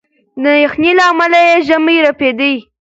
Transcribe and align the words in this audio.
د 0.43 0.45
یخنۍ 0.63 0.91
له 0.99 1.03
امله 1.11 1.39
یې 1.47 1.55
ژامې 1.67 1.97
رپېدې. 2.07 2.53